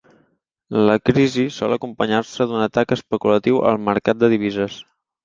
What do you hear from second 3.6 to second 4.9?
al mercat de divises.